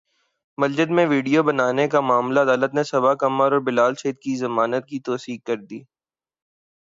[0.57, 4.85] مسجد میں ویڈیو بنانے کا معاملہ عدالت نے صبا قمر اور بلال سعید کی ضمانت
[4.87, 5.79] کی توثیق کردی